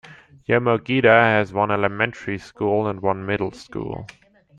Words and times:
Yomogita 0.49 1.05
has 1.11 1.53
one 1.53 1.69
elementary 1.69 2.39
school 2.39 2.87
and 2.87 3.01
one 3.03 3.23
middle 3.23 3.51
school. 3.51 4.07